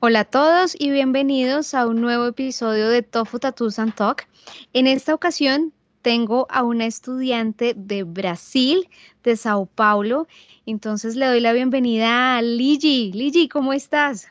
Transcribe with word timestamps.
Hola 0.00 0.20
a 0.20 0.24
todos 0.24 0.74
y 0.78 0.90
bienvenidos 0.90 1.74
a 1.74 1.86
un 1.86 2.00
nuevo 2.00 2.26
episodio 2.26 2.88
de 2.88 3.02
Tofu 3.02 3.38
Tattoos 3.38 3.78
and 3.78 3.94
Talk. 3.94 4.26
En 4.72 4.86
esta 4.86 5.14
ocasión 5.14 5.72
tengo 6.02 6.46
a 6.50 6.62
una 6.64 6.86
estudiante 6.86 7.74
de 7.76 8.02
Brasil, 8.02 8.88
de 9.22 9.36
Sao 9.36 9.66
Paulo. 9.66 10.26
Entonces 10.66 11.16
le 11.16 11.26
doy 11.26 11.40
la 11.40 11.52
bienvenida 11.52 12.36
a 12.36 12.42
Ligi. 12.42 13.12
Ligi, 13.12 13.48
¿cómo 13.48 13.72
estás? 13.72 14.28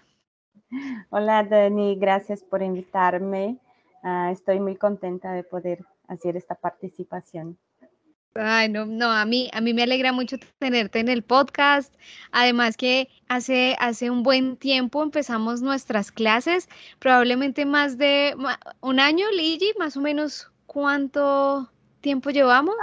Hola 1.10 1.44
Dani, 1.44 1.96
gracias 1.96 2.44
por 2.44 2.62
invitarme. 2.62 3.58
Ah, 4.04 4.32
estoy 4.32 4.60
muy 4.60 4.76
contenta 4.76 5.32
de 5.32 5.44
poder 5.44 5.86
hacer 6.08 6.36
esta 6.36 6.56
participación. 6.56 7.58
Ay, 8.36 8.70
no, 8.70 8.86
no, 8.86 9.12
a 9.12 9.26
mí, 9.26 9.50
a 9.54 9.62
mí 9.62 9.74
me 9.74 9.84
alegra 9.84 10.12
mucho 10.12 10.38
tenerte 10.60 11.00
en 11.00 11.10
el 11.10 11.24
podcast. 11.24 11.94
Además 12.32 12.78
que 12.78 13.10
hace, 13.28 13.76
hace 13.80 14.12
un 14.12 14.24
buen 14.24 14.56
tiempo 14.56 15.02
empezamos 15.02 15.62
nuestras 15.62 16.12
clases, 16.12 16.70
probablemente 17.00 17.66
más 17.66 17.98
de 17.98 18.36
un 18.82 19.00
año, 19.00 19.26
Ligi, 19.32 19.74
más 19.80 19.98
o 19.98 20.02
menos 20.02 20.52
cuánto 20.68 21.70
tiempo 22.02 22.30
llevamos. 22.30 22.76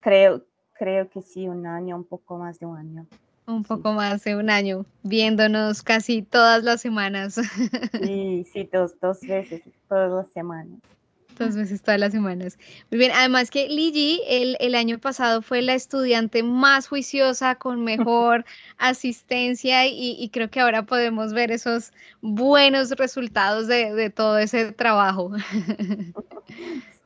creo, 0.00 0.44
creo 0.78 1.10
que 1.10 1.20
sí, 1.20 1.48
un 1.48 1.66
año, 1.66 1.96
un 1.96 2.04
poco 2.04 2.38
más 2.38 2.60
de 2.60 2.66
un 2.66 2.78
año. 2.78 3.06
Un 3.46 3.64
poco 3.64 3.92
más 3.92 4.24
de 4.24 4.36
un 4.36 4.50
año, 4.50 4.84
viéndonos 5.02 5.82
casi 5.82 6.22
todas 6.22 6.62
las 6.62 6.80
semanas. 6.80 7.40
Sí, 8.02 8.46
sí, 8.52 8.68
dos, 8.72 9.00
dos 9.00 9.20
veces, 9.20 9.62
todas 9.88 10.12
las 10.12 10.32
semanas. 10.32 10.78
Dos 11.38 11.56
veces 11.56 11.82
todas 11.82 12.00
las 12.00 12.12
semanas. 12.12 12.58
Muy 12.90 12.98
bien, 12.98 13.12
además 13.14 13.50
que 13.50 13.68
Ligi 13.68 14.20
el, 14.26 14.56
el 14.60 14.74
año 14.74 14.98
pasado 14.98 15.42
fue 15.42 15.62
la 15.62 15.74
estudiante 15.74 16.42
más 16.42 16.88
juiciosa, 16.88 17.54
con 17.54 17.84
mejor 17.84 18.44
asistencia 18.78 19.86
y, 19.86 20.28
creo 20.32 20.50
que 20.50 20.60
ahora 20.60 20.82
podemos 20.82 21.32
ver 21.32 21.50
esos 21.50 21.92
buenos 22.20 22.90
resultados 22.90 23.66
de, 23.66 23.94
de 23.94 24.10
todo 24.10 24.38
ese 24.38 24.72
trabajo. 24.72 25.32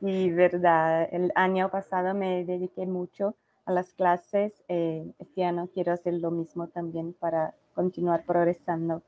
Sí, 0.03 0.31
verdad. 0.31 1.07
El 1.13 1.31
año 1.33 1.69
pasado 1.71 2.13
me 2.13 2.43
dediqué 2.43 2.85
mucho 2.85 3.37
a 3.65 3.71
las 3.71 3.93
clases. 3.93 4.51
Eh, 4.67 5.09
este 5.17 5.45
año 5.45 5.69
quiero 5.73 5.93
hacer 5.93 6.15
lo 6.15 6.29
mismo 6.29 6.67
también 6.67 7.13
para 7.13 7.55
continuar 7.73 8.25
progresando. 8.25 9.01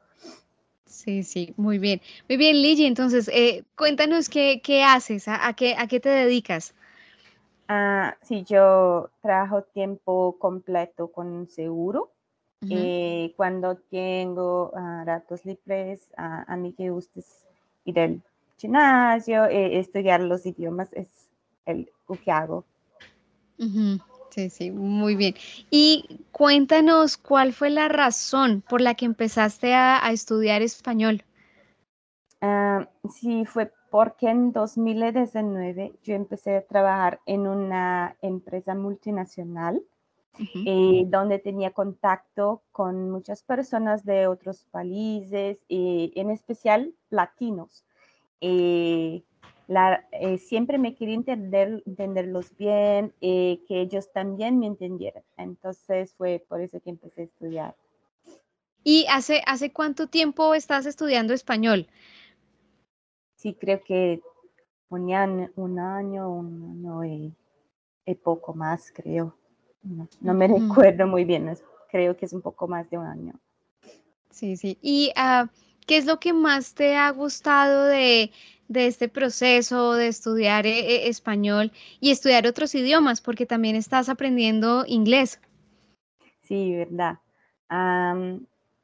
Sí, 0.85 1.23
sí, 1.23 1.53
muy 1.57 1.79
bien. 1.79 2.01
Muy 2.29 2.37
bien, 2.37 2.61
Ligi, 2.61 2.85
entonces, 2.85 3.29
eh, 3.33 3.63
cuéntanos 3.75 4.29
qué, 4.29 4.61
qué 4.63 4.83
haces, 4.83 5.27
a, 5.27 5.53
qué, 5.53 5.75
a 5.77 5.87
qué 5.87 5.99
te 5.99 6.09
dedicas. 6.09 6.73
Ah, 7.67 8.15
sí, 8.21 8.43
yo 8.43 9.09
trabajo 9.21 9.63
tiempo 9.63 10.37
completo 10.39 11.07
con 11.07 11.27
un 11.27 11.49
seguro. 11.49 12.11
Eh, 12.67 13.33
cuando 13.37 13.75
tengo 13.77 14.71
ah, 14.75 15.03
ratos 15.05 15.45
libres, 15.45 16.09
a 16.17 16.55
mí 16.55 16.73
que 16.73 16.89
gusta 16.89 17.19
ir 17.83 17.99
al 17.99 18.21
gimnasio, 18.57 19.45
estudiar 19.45 20.21
los 20.21 20.45
idiomas, 20.47 20.91
es 20.93 21.29
el, 21.65 21.91
lo 22.07 22.15
que 22.15 22.31
hago. 22.31 22.65
Sí, 24.35 24.49
sí, 24.49 24.69
muy 24.69 25.15
bien. 25.15 25.33
Y 25.71 26.19
cuéntanos 26.33 27.15
cuál 27.15 27.53
fue 27.53 27.69
la 27.69 27.87
razón 27.87 28.61
por 28.67 28.81
la 28.81 28.93
que 28.93 29.05
empezaste 29.05 29.73
a, 29.73 30.11
estudiar 30.11 30.61
español. 30.61 31.23
Ah, 32.41 32.85
sí, 33.13 33.45
fue 33.45 33.71
porque 33.89 34.27
en 34.27 34.51
2019 34.51 35.93
yo 36.03 36.15
empecé 36.15 36.57
a 36.57 36.65
trabajar 36.65 37.21
en 37.25 37.47
una 37.47 38.17
empresa 38.21 38.75
multinacional 38.75 39.81
eh, 40.37 41.03
donde 41.07 41.39
tenía 41.39 41.71
contacto 41.71 42.61
con 42.73 43.09
muchas 43.09 43.41
personas 43.41 44.03
de 44.03 44.27
otros 44.27 44.65
países, 44.69 45.59
y 45.69 46.11
en 46.17 46.29
especial 46.29 46.93
latinos. 47.09 47.85
Eh, 48.41 49.23
eh, 49.67 50.37
siempre 50.37 50.77
me 50.77 50.95
quería 50.95 51.15
entender, 51.15 51.83
entenderlos 51.85 52.55
bien, 52.57 53.13
eh, 53.21 53.61
que 53.67 53.81
ellos 53.81 54.11
también 54.11 54.59
me 54.59 54.67
entendieran. 54.67 55.23
Entonces 55.37 56.13
fue 56.15 56.43
por 56.47 56.61
eso 56.61 56.79
que 56.81 56.89
empecé 56.91 57.21
a 57.21 57.25
estudiar. 57.25 57.75
¿Y 58.83 59.05
hace, 59.09 59.41
hace 59.47 59.71
cuánto 59.73 60.07
tiempo 60.07 60.53
estás 60.53 60.85
estudiando 60.85 61.33
español? 61.33 61.87
Sí, 63.35 63.55
creo 63.55 63.81
que 63.83 64.21
año, 64.91 65.49
un 65.55 65.79
año, 65.79 66.29
un 66.29 66.85
año 66.85 67.05
y, 67.05 67.35
poco 68.23 68.53
más, 68.53 68.91
creo. 68.93 69.35
No, 70.21 70.33
me 70.33 70.47
recuerdo 70.47 71.07
muy 71.07 71.25
bien, 71.25 71.51
creo 71.89 72.15
que 72.15 72.25
es 72.25 72.33
un 72.33 72.41
poco 72.41 72.67
más 72.67 72.89
de 72.89 72.97
un 72.97 73.05
año. 73.05 73.33
Sí, 74.29 74.57
sí. 74.57 74.77
¿Y 74.81 75.11
uh, 75.17 75.47
qué 75.85 75.97
es 75.97 76.05
lo 76.05 76.19
que 76.19 76.33
más 76.33 76.73
te 76.73 76.95
ha 76.95 77.09
gustado 77.11 77.85
de, 77.85 78.31
de 78.67 78.87
este 78.87 79.09
proceso 79.09 79.93
de 79.93 80.07
estudiar 80.07 80.65
eh, 80.65 80.79
eh, 80.79 81.09
español 81.09 81.71
y 81.99 82.11
estudiar 82.11 82.47
otros 82.47 82.73
idiomas, 82.75 83.21
porque 83.21 83.45
también 83.45 83.75
estás 83.75 84.09
aprendiendo 84.09 84.85
inglés. 84.87 85.39
Sí, 86.41 86.75
verdad. 86.75 87.19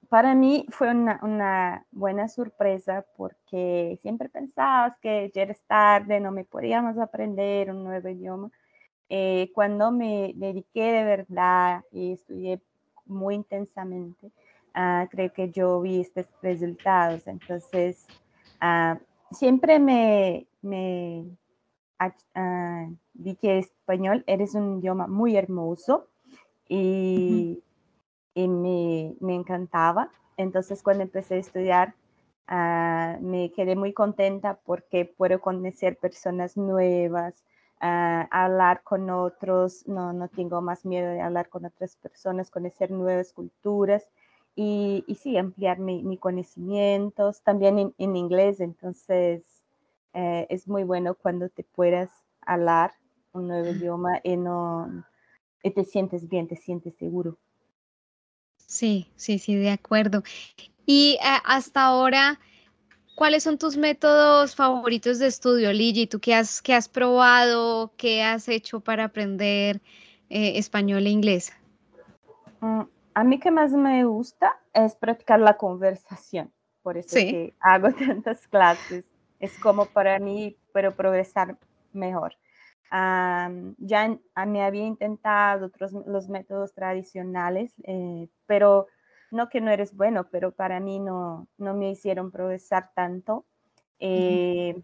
para 0.09 0.35
mí 0.35 0.65
fue 0.69 0.89
una, 0.91 1.85
buena 1.91 2.27
sorpresa 2.27 3.05
porque 3.15 3.99
siempre 4.01 4.29
pensabas 4.29 4.97
que 4.99 5.31
ya 5.33 5.43
era 5.43 5.55
tarde, 5.67 6.19
no 6.19 6.31
me 6.31 6.43
podíamos 6.43 6.97
aprender 6.97 7.71
un 7.71 7.83
nuevo 7.83 8.09
idioma. 8.09 8.51
Eh, 9.09 9.51
cuando 9.53 9.91
me 9.91 10.31
dediqué 10.35 10.91
de 10.91 11.03
verdad 11.03 11.83
y 11.91 12.13
estudié 12.13 12.61
muy 13.05 13.35
intensamente, 13.35 14.31
ah, 14.73 15.07
creo 15.11 15.33
que 15.33 15.51
yo 15.51 15.81
vi 15.81 15.99
estos 16.01 16.27
resultados. 16.41 17.27
Entonces, 17.27 18.07
uh, 18.61 18.97
siempre 19.31 19.79
me, 19.79 20.47
me 20.61 21.25
uh, 21.99 23.35
que 23.39 23.59
español 23.59 24.23
eres 24.27 24.55
un 24.55 24.79
idioma 24.79 25.07
muy 25.07 25.35
hermoso 25.35 26.07
y, 26.67 27.63
y 28.33 28.47
me, 28.47 29.15
me, 29.19 29.35
encantaba. 29.35 30.09
Entonces 30.37 30.81
cuando 30.83 31.03
empecé 31.03 31.35
a 31.35 31.39
estudiar 31.39 31.95
ah, 32.47 33.17
me 33.21 33.51
quedé 33.51 33.75
muy 33.75 33.93
contenta 33.93 34.59
porque 34.65 35.05
puedo 35.05 35.41
conocer 35.41 35.97
personas 35.97 36.57
nuevas, 36.57 37.43
uh, 37.81 38.27
hablar 38.29 38.83
con 38.83 39.09
otros, 39.09 39.87
no, 39.87 40.13
no 40.13 40.27
tengo 40.29 40.61
más 40.61 40.85
miedo 40.85 41.11
de 41.11 41.21
hablar 41.21 41.49
con 41.49 41.65
otras 41.65 41.95
personas, 41.97 42.49
conocer 42.51 42.91
nuevas 42.91 43.33
culturas 43.33 44.09
y, 44.61 45.03
y 45.07 45.15
sí, 45.15 45.37
ampliar 45.37 45.79
mis 45.79 46.03
mi 46.03 46.17
conocimientos, 46.17 47.41
también 47.41 47.79
en, 47.79 47.95
en 47.97 48.15
inglés, 48.15 48.59
entonces 48.59 49.43
eh, 50.13 50.45
es 50.49 50.67
muy 50.67 50.83
bueno 50.83 51.15
cuando 51.15 51.49
te 51.49 51.63
puedas 51.63 52.11
hablar 52.45 52.93
un 53.33 53.47
nuevo 53.47 53.71
idioma 53.71 54.19
y, 54.23 54.37
no, 54.37 55.03
y 55.63 55.71
te 55.71 55.83
sientes 55.83 56.29
bien, 56.29 56.47
te 56.47 56.55
sientes 56.55 56.95
seguro. 56.95 57.37
Sí, 58.57 59.11
sí, 59.15 59.39
sí, 59.39 59.55
de 59.55 59.71
acuerdo. 59.71 60.23
Y 60.85 61.17
eh, 61.21 61.41
hasta 61.43 61.85
ahora, 61.85 62.39
¿cuáles 63.15 63.43
son 63.43 63.57
tus 63.57 63.77
métodos 63.77 64.55
favoritos 64.55 65.17
de 65.17 65.27
estudio, 65.27 65.73
Ligi? 65.73 66.05
¿Tú 66.05 66.19
qué 66.19 66.35
has, 66.35 66.61
qué 66.61 66.73
has 66.73 66.87
probado? 66.87 67.93
¿Qué 67.97 68.21
has 68.21 68.47
hecho 68.47 68.79
para 68.79 69.05
aprender 69.05 69.81
eh, 70.29 70.57
español 70.57 71.07
e 71.07 71.09
inglés? 71.09 71.51
A 73.13 73.23
mí 73.23 73.39
que 73.39 73.51
más 73.51 73.71
me 73.71 74.05
gusta 74.05 74.59
es 74.73 74.95
practicar 74.95 75.39
la 75.39 75.57
conversación, 75.57 76.51
por 76.81 76.97
eso 76.97 77.15
que 77.15 77.53
hago 77.59 77.89
tantas 77.93 78.47
clases. 78.47 79.05
Es 79.39 79.57
como 79.59 79.85
para 79.87 80.19
mí, 80.19 80.55
pero 80.71 80.95
progresar 80.95 81.57
mejor. 81.93 82.35
ya 82.91 84.17
me 84.47 84.63
había 84.63 84.85
intentado 84.85 85.67
otros 85.67 85.93
los 85.93 86.29
métodos 86.29 86.73
tradicionales, 86.73 87.73
eh, 87.83 88.27
pero 88.45 88.87
no 89.31 89.49
que 89.49 89.61
no 89.61 89.71
eres 89.71 89.95
bueno, 89.95 90.27
pero 90.29 90.51
para 90.51 90.79
mí 90.79 90.99
no, 90.99 91.47
no 91.57 91.73
me 91.73 91.89
hicieron 91.89 92.31
progresar 92.31 92.91
tanto. 92.93 93.45
Eh, 93.99 94.81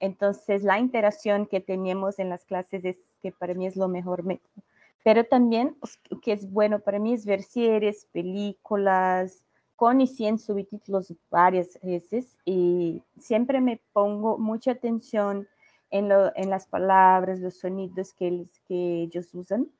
entonces, 0.00 0.62
la 0.62 0.78
interacción 0.78 1.46
que 1.46 1.60
teníamos 1.60 2.18
en 2.18 2.28
las 2.28 2.44
clases 2.44 2.84
es 2.84 2.96
que 3.20 3.32
para 3.32 3.54
mí 3.54 3.66
es 3.66 3.76
lo 3.76 3.88
mejor 3.88 4.22
método. 4.22 4.62
Pero 5.02 5.24
también 5.24 5.76
que 6.20 6.32
es 6.32 6.50
bueno 6.50 6.80
para 6.80 6.98
mí 6.98 7.14
es 7.14 7.24
ver 7.24 7.42
series, 7.42 8.06
películas, 8.12 9.42
con 9.76 10.00
y 10.00 10.08
sin 10.08 10.38
subtítulos 10.38 11.14
varias 11.30 11.78
veces 11.82 12.36
y 12.44 13.00
siempre 13.16 13.60
me 13.60 13.80
pongo 13.92 14.36
mucha 14.36 14.72
atención 14.72 15.46
en, 15.90 16.08
lo, 16.08 16.34
en 16.36 16.50
las 16.50 16.66
palabras, 16.66 17.38
los 17.38 17.58
sonidos 17.58 18.12
que, 18.12 18.46
que 18.66 19.02
ellos 19.02 19.32
usan. 19.34 19.70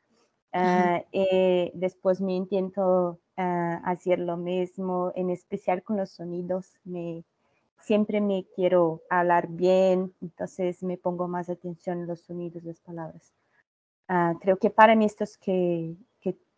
Ah, 0.52 1.02
eh, 1.12 1.72
después 1.74 2.20
me 2.20 2.34
intento 2.34 3.18
ah, 3.36 3.80
hacer 3.84 4.20
lo 4.20 4.36
mismo, 4.36 5.12
en 5.14 5.30
especial 5.30 5.82
con 5.82 5.96
los 5.96 6.10
sonidos. 6.10 6.78
Me, 6.84 7.24
siempre 7.80 8.20
me 8.20 8.46
quiero 8.54 9.02
hablar 9.10 9.48
bien, 9.48 10.14
entonces 10.20 10.82
me 10.82 10.96
pongo 10.96 11.28
más 11.28 11.50
atención 11.50 12.02
en 12.02 12.06
los 12.06 12.20
sonidos, 12.20 12.62
las 12.62 12.80
palabras. 12.80 13.34
Ah, 14.08 14.34
creo 14.40 14.56
que 14.58 14.70
para 14.70 14.94
mí 14.94 15.04
esto 15.04 15.24
es 15.24 15.36
que 15.36 15.96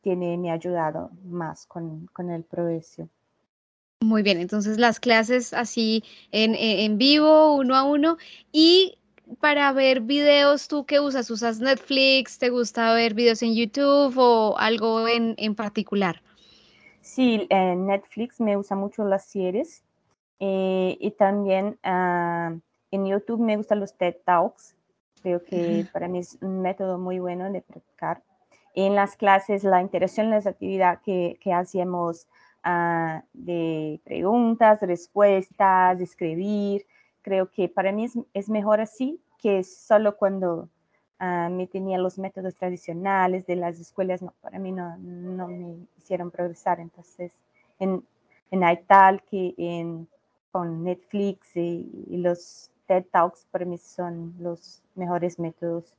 tiene, 0.01 0.37
me 0.37 0.51
ha 0.51 0.55
ayudado 0.55 1.11
más 1.25 1.67
con, 1.67 2.07
con 2.13 2.31
el 2.31 2.45
progreso. 2.45 3.09
Muy 4.03 4.23
bien, 4.23 4.41
entonces 4.41 4.79
las 4.79 4.99
clases 4.99 5.53
así 5.53 6.03
en, 6.33 6.55
en, 6.55 6.97
vivo, 6.97 7.55
uno 7.55 7.77
a 7.77 7.83
uno. 7.83 8.17
Y 8.51 8.99
para 9.41 9.71
ver 9.73 10.01
videos, 10.01 10.69
¿tú 10.69 10.87
qué 10.87 11.01
usas? 11.01 11.31
¿Usas 11.31 11.61
Netflix? 11.61 12.39
¿Te 12.39 12.49
gusta 12.49 12.95
ver 12.95 13.13
videos 13.13 13.43
en 13.43 13.55
YouTube 13.55 14.15
o 14.17 14.57
algo 14.59 15.07
en, 15.07 15.35
en 15.37 15.55
particular? 15.55 16.23
Sí, 17.03 17.47
en 17.51 17.87
Netflix 17.87 18.41
me 18.41 18.57
usa 18.57 18.77
mucho 18.77 19.05
las 19.05 19.27
series 19.27 19.85
eh, 20.39 20.97
y 20.99 21.11
también 21.11 21.79
uh, 21.85 22.59
en 22.91 23.07
YouTube 23.07 23.41
me 23.41 23.57
gustan 23.57 23.81
los 23.81 23.95
TED 23.95 24.17
Talks. 24.25 24.77
Creo 25.23 25.45
que 25.45 25.87
para 25.93 26.09
mí 26.09 26.21
es 26.21 26.39
un 26.41 26.63
método 26.63 26.99
muy 26.99 27.19
bueno 27.19 27.51
de 27.53 27.61
practicar. 27.61 28.23
En 28.75 28.95
las 28.95 29.17
clases, 29.17 29.65
la 29.65 29.83
interacción 29.83 30.27
en 30.27 30.33
las 30.33 30.47
actividades 30.47 31.01
que, 31.01 31.39
que 31.41 31.53
hacíamos 31.53 32.29
uh, 32.65 33.21
de 33.33 34.01
preguntas, 34.05 34.81
respuestas, 34.83 35.99
de 35.99 36.05
escribir, 36.05 36.87
creo 37.23 37.51
que 37.51 37.69
para 37.69 37.93
mí 37.93 38.07
es, 38.33 38.49
mejor 38.49 38.81
así 38.81 39.21
que 39.39 39.65
solo 39.65 40.17
cuando 40.17 40.69
uh, 41.21 41.51
me 41.51 41.67
tenía 41.67 41.99
los 41.99 42.19
métodos 42.19 42.55
tradicionales 42.55 43.47
de 43.47 43.57
las 43.57 43.81
escuelas, 43.81 44.23
no, 44.23 44.35
para 44.41 44.59
mí 44.59 44.73
no, 44.73 44.97
me 45.49 45.77
hicieron 45.99 46.31
progresar. 46.31 46.81
Entonces, 46.81 47.33
en, 47.79 48.05
en 48.51 48.69
iTalk 48.69 49.25
y 49.33 49.55
en, 49.59 50.09
con 50.53 50.85
Netflix 50.85 51.57
y, 51.57 52.07
y 52.09 52.19
los 52.19 52.71
TED 52.87 53.05
Talks 53.11 53.47
para 53.51 53.65
mí 53.65 53.79
son 53.79 54.35
los 54.39 54.83
mejores 54.95 55.39
métodos. 55.39 55.95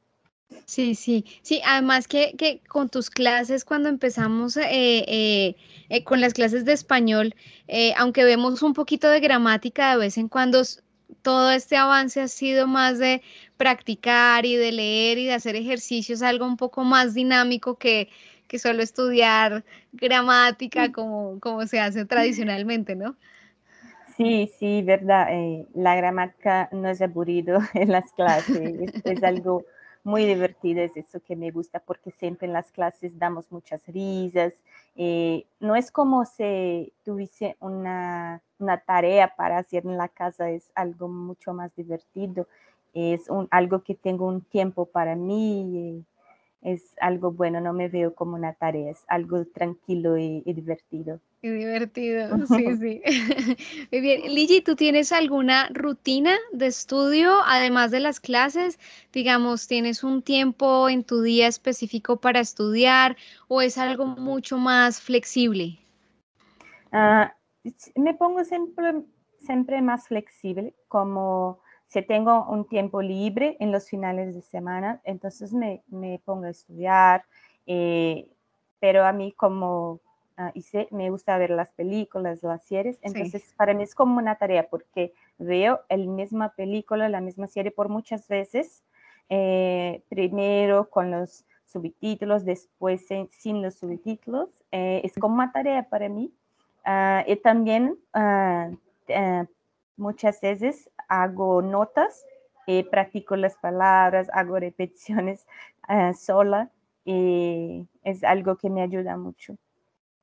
Sí, 0.65 0.95
sí, 0.95 1.25
sí, 1.42 1.62
además 1.65 2.07
que, 2.07 2.33
que 2.38 2.62
con 2.68 2.89
tus 2.89 3.09
clases, 3.09 3.65
cuando 3.65 3.89
empezamos 3.89 4.57
eh, 4.57 4.63
eh, 4.69 5.56
eh, 5.89 6.03
con 6.03 6.21
las 6.21 6.33
clases 6.33 6.65
de 6.65 6.74
español, 6.74 7.36
eh, 7.68 7.94
aunque 7.98 8.24
vemos 8.24 8.62
un 8.63 8.74
poquito 8.74 9.09
de 9.09 9.19
gramática 9.19 9.92
de 9.92 9.98
vez 9.98 10.18
en 10.18 10.27
cuando, 10.27 10.62
todo 11.21 11.51
este 11.51 11.75
avance 11.75 12.21
ha 12.21 12.27
sido 12.27 12.68
más 12.68 13.00
de 13.00 13.21
practicar 13.57 14.45
y 14.45 14.56
de 14.56 14.71
leer 14.71 15.18
y 15.18 15.25
de 15.25 15.33
hacer 15.33 15.56
ejercicios, 15.56 16.21
algo 16.21 16.45
un 16.45 16.57
poco 16.57 16.83
más 16.83 17.13
dinámico 17.13 17.75
que, 17.75 18.09
que 18.47 18.57
solo 18.57 18.81
estudiar 18.81 19.63
gramática 19.92 20.92
como, 20.92 21.39
como 21.42 21.68
se 21.68 21.80
hace 21.80 22.06
tradicionalmente, 22.06 22.95
¿no? 22.95 23.15
Sí, 24.15 24.51
sí, 24.57 24.81
verdad. 24.83 25.27
La 25.74 25.95
gramática 25.95 26.69
no 26.71 26.89
es 26.89 27.01
aburrido 27.01 27.59
en 27.74 27.92
las 27.92 28.12
clases, 28.13 28.80
es, 28.80 29.01
es, 29.04 29.24
algo 29.24 29.65
muy 30.03 30.25
divertido, 30.25 30.81
es 30.81 30.95
eso 30.98 31.19
que 31.21 31.36
me 31.36 31.51
gusta 31.51 31.80
porque 31.80 32.12
siempre 32.12 32.48
en 32.48 32.53
las 32.53 32.71
clases 32.71 33.18
damos 33.18 33.51
muchas 33.51 33.86
risas. 33.88 34.53
Eh, 34.95 35.45
no 35.59 35.75
es 35.75 35.92
como 35.92 36.25
si 36.25 36.94
tuviese 37.03 37.56
una, 37.59 38.42
una, 38.59 38.77
tarea 38.80 39.36
para 39.36 39.59
hacer 39.59 39.86
en 39.86 39.98
la 39.98 40.09
casa, 40.09 40.50
es 40.50 40.71
algo 40.75 41.07
mucho 41.07 41.53
más 41.53 41.75
divertido. 41.75 42.48
Es 42.94 43.30
un, 43.30 43.48
algo 43.51 43.83
que 43.83 43.95
tengo 43.95 44.27
un 44.27 44.42
tiempo 44.42 44.86
para 44.86 45.15
mí, 45.15 46.06
es 46.62 46.94
algo 47.00 47.31
bueno, 47.31 47.62
no 47.62 47.74
me 47.74 47.88
veo 47.88 48.13
como 48.13 48.36
una 48.36 48.54
tarea, 48.54 48.92
es 48.92 49.04
algo 49.07 49.45
tranquilo 49.45 50.18
y 50.18 50.42
divertido. 50.42 51.19
Qué 51.42 51.52
divertido, 51.52 52.38
sí, 52.46 52.76
sí. 52.78 53.02
Muy 53.92 54.02
bien. 54.02 54.22
Ligi, 54.34 54.62
¿tú 54.62 54.76
tienes 54.76 55.12
alguna 55.12 55.70
rutina 55.74 56.36
de 56.52 56.68
estudio, 56.68 57.40
además 57.48 57.90
de 57.90 58.00
las 58.00 58.20
clases? 58.20 58.80
Digamos, 59.12 59.68
¿tienes 59.68 60.04
un 60.04 60.22
tiempo 60.22 60.88
en 60.88 61.04
tu 61.04 61.24
día 61.24 61.48
específico 61.48 62.18
para 62.18 62.42
estudiar 62.42 63.18
o 63.48 63.62
es 63.64 63.80
algo 63.80 64.06
mucho 64.06 64.60
más 64.60 65.02
flexible? 65.02 65.80
Uh, 66.94 67.26
me 67.96 68.14
pongo 68.14 68.44
siempre, 68.44 69.02
siempre 69.40 69.82
más 69.82 70.08
flexible, 70.08 70.76
como 70.88 71.60
si 71.88 72.04
tengo 72.04 72.46
un 72.50 72.68
tiempo 72.68 73.02
libre 73.02 73.58
en 73.60 73.72
los 73.72 73.90
finales 73.90 74.36
de 74.36 74.42
semana, 74.44 75.02
entonces 75.06 75.54
me, 75.54 75.84
me 75.88 76.22
pongo 76.24 76.46
a 76.46 76.50
estudiar, 76.52 77.26
eh, 77.66 78.30
pero 78.80 79.06
a 79.06 79.12
mí 79.12 79.32
como 79.32 80.02
Uh, 80.42 80.52
y 80.54 80.62
sé, 80.62 80.88
me 80.92 81.10
gusta 81.10 81.38
ver 81.38 81.52
las 81.52 81.70
películas, 81.70 82.42
las 82.42 82.64
series, 82.64 82.98
entonces 83.02 83.44
sí. 83.44 83.56
para 83.56 83.74
mí 83.74 83.84
es 83.84 83.94
como 83.94 84.18
una 84.18 84.36
tarea 84.36 84.70
porque 84.70 85.14
veo 85.38 85.82
la 85.90 85.98
misma 85.98 86.54
película, 86.56 87.10
la 87.10 87.22
misma 87.22 87.48
serie 87.48 87.72
por 87.72 87.90
muchas 87.90 88.28
veces, 88.28 88.84
eh, 89.30 90.02
primero 90.10 90.90
con 90.90 91.12
los 91.12 91.46
subtítulos, 91.66 92.46
después 92.46 93.06
sin, 93.32 93.62
los 93.62 93.76
subtítulos, 93.76 94.50
eh, 94.72 95.02
es 95.04 95.14
como 95.16 95.36
una 95.36 95.52
tarea 95.52 95.90
para 95.90 96.10
mí. 96.10 96.34
Uh, 96.86 97.22
y 97.28 97.36
también 97.36 98.00
uh, 98.16 99.46
muchas 99.98 100.42
veces 100.42 100.90
hago 101.08 101.62
notas, 101.62 102.26
practico 102.90 103.36
las 103.36 103.58
palabras, 103.58 104.30
hago 104.32 104.58
repeticiones 104.58 105.46
sola 106.18 106.72
y 107.04 107.86
es 108.04 108.24
algo 108.24 108.56
que 108.56 108.70
me 108.70 108.82
ayuda 108.82 109.18
mucho. 109.18 109.58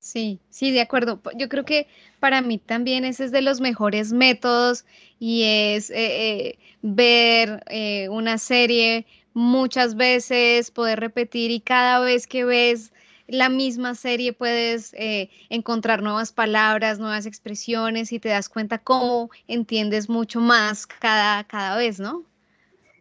Sí, 0.01 0.41
sí, 0.49 0.71
de 0.71 0.81
acuerdo. 0.81 1.21
Yo 1.37 1.49
creo 1.49 1.65
que 1.65 1.87
para 2.21 2.41
mí 2.41 2.59
también 2.59 3.05
ese 3.05 3.25
es 3.25 3.33
de 3.33 3.43
los 3.43 3.61
mejores 3.61 4.13
métodos 4.13 4.85
y 5.19 5.43
es 5.45 5.91
eh, 5.91 5.97
eh, 5.97 6.59
ver 6.83 7.65
eh, 7.69 8.09
una 8.09 8.39
serie 8.39 9.07
muchas 9.35 9.97
veces, 9.97 10.71
poder 10.71 11.01
repetir 11.01 11.51
y 11.51 11.61
cada 11.61 12.01
vez 12.01 12.27
que 12.27 12.45
ves 12.45 12.93
la 13.29 13.51
misma 13.51 13.95
serie 13.95 14.33
puedes 14.33 14.95
eh, 14.95 15.31
encontrar 15.51 16.03
nuevas 16.03 16.33
palabras, 16.33 16.99
nuevas 16.99 17.27
expresiones 17.27 18.11
y 18.13 18.19
te 18.19 18.31
das 18.31 18.49
cuenta 18.49 18.79
cómo 18.79 19.31
entiendes 19.47 20.09
mucho 20.09 20.41
más 20.41 20.87
cada, 20.87 21.45
cada 21.45 21.77
vez, 21.77 22.01
¿no? 22.01 22.25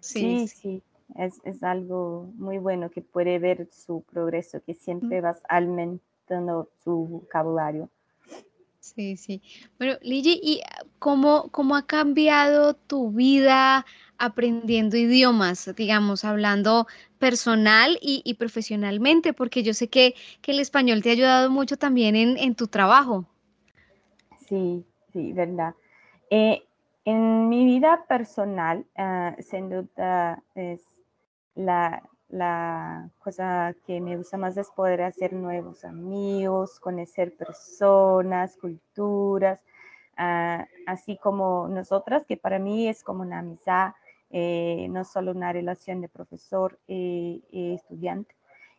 Sí, 0.01 0.37
sí, 0.39 0.47
sí. 0.47 0.83
Es, 1.15 1.39
es, 1.45 1.63
algo 1.63 2.29
muy 2.35 2.57
bueno 2.57 2.91
que 2.91 3.01
puede 3.01 3.39
ver 3.39 3.69
su 3.71 4.03
progreso, 4.11 4.61
que 4.61 4.73
siempre 4.73 5.21
vas 5.21 5.41
su 6.83 7.07
vocabulario. 7.07 7.89
Sí, 8.79 9.17
sí. 9.17 9.41
Bueno, 9.77 9.97
Ligi, 10.01 10.39
¿y 10.41 10.61
cómo, 10.99 11.49
cómo 11.51 11.75
ha 11.75 11.85
cambiado 11.85 12.73
tu 12.73 13.11
vida 13.11 13.85
aprendiendo 14.17 14.95
idiomas, 14.95 15.69
digamos, 15.75 16.23
hablando 16.23 16.87
personal 17.19 17.97
y, 18.01 18.21
y 18.23 18.35
profesionalmente? 18.35 19.33
Porque 19.33 19.61
yo 19.63 19.73
sé 19.73 19.89
que, 19.89 20.15
que, 20.41 20.51
el 20.51 20.59
español 20.59 21.01
te 21.01 21.09
ha 21.09 21.13
ayudado 21.13 21.49
mucho 21.49 21.77
también 21.77 22.15
en, 22.15 22.37
en 22.37 22.55
tu 22.55 22.67
trabajo. 22.67 23.25
Sí, 24.47 24.85
sí, 25.11 25.33
verdad. 25.33 25.75
Eh, 26.29 26.63
en 27.03 27.49
mi 27.49 27.65
vida 27.65 28.05
personal, 28.07 28.85
uh, 28.97 29.41
sin 29.41 29.69
duda, 29.69 30.43
es 30.55 30.81
la, 31.55 32.03
la 32.29 33.09
cosa 33.19 33.73
que 33.85 34.01
me 34.01 34.17
gusta 34.17 34.37
más 34.37 34.57
es 34.57 34.69
poder 34.71 35.01
hacer 35.01 35.33
nuevos 35.33 35.85
amigos, 35.85 36.79
conocer 36.79 37.35
personas, 37.35 38.57
culturas, 38.57 39.61
uh, 40.17 40.63
así 40.85 41.17
como 41.17 41.67
nosotras, 41.67 42.25
que 42.25 42.37
para 42.37 42.59
mí 42.59 42.87
es 42.87 43.03
como 43.03 43.21
una 43.21 43.39
amistad, 43.39 43.93
eh, 44.29 44.87
no 44.89 45.05
solo 45.05 45.31
una 45.31 45.53
relación 45.53 46.01
de 46.01 46.09
profesor 46.09 46.79
y, 46.87 47.43
y 47.49 47.75
estudiante. 47.75 48.35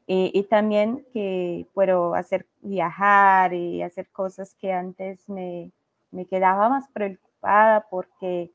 Y, 0.07 0.31
y, 0.33 0.45
también 0.45 1.07
que 1.13 1.67
puedo 1.75 2.15
hacer 2.15 2.47
viajar 2.63 3.53
y 3.53 3.83
hacer 3.83 4.09
cosas 4.09 4.55
que 4.55 4.73
antes 4.73 5.29
me, 5.29 5.71
me 6.11 6.25
quedaba 6.25 6.71
más 6.71 6.89
preocupada 6.89 7.87
porque 7.91 8.51